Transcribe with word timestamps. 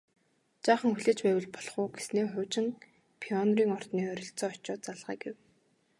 Жаахан 0.65 0.93
хүлээж 0.95 1.19
байвал 1.23 1.47
болох 1.55 1.75
уу 1.79 1.89
гэснээ 1.95 2.25
хуучин 2.31 2.67
Пионерын 3.21 3.71
ордны 3.77 4.01
ойролцоо 4.13 4.49
очоод 4.55 4.81
залгая 4.85 5.17
гэв 5.23 5.35